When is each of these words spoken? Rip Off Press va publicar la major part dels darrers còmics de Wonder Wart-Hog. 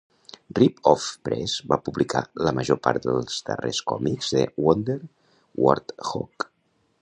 Rip 0.59 0.79
Off 0.91 1.09
Press 1.27 1.57
va 1.73 1.77
publicar 1.89 2.21
la 2.47 2.53
major 2.61 2.79
part 2.87 3.05
dels 3.09 3.37
darrers 3.51 3.83
còmics 3.93 4.33
de 4.39 4.43
Wonder 4.69 4.97
Wart-Hog. 5.67 6.49